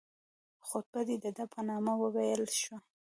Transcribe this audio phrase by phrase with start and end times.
[0.67, 2.75] خطبه دي د ده په نامه وویل شي.